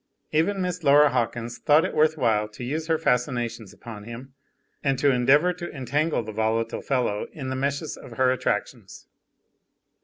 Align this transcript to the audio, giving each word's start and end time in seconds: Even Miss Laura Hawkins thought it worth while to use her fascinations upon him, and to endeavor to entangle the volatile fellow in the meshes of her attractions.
Even 0.31 0.63
Miss 0.63 0.81
Laura 0.83 1.09
Hawkins 1.11 1.59
thought 1.59 1.85
it 1.85 1.93
worth 1.93 2.17
while 2.17 2.47
to 2.47 2.63
use 2.63 2.87
her 2.87 2.97
fascinations 2.97 3.71
upon 3.71 4.03
him, 4.05 4.33
and 4.83 4.97
to 4.97 5.11
endeavor 5.11 5.53
to 5.53 5.71
entangle 5.71 6.23
the 6.23 6.31
volatile 6.31 6.81
fellow 6.81 7.27
in 7.33 7.49
the 7.49 7.55
meshes 7.55 7.97
of 7.97 8.13
her 8.13 8.31
attractions. 8.31 9.05